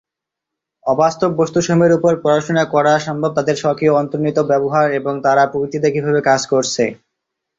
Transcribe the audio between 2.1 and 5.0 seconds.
পড়াশুনা করা সম্ভব তাদের স্বকীয় অন্তর্নিহিত ব্যবহার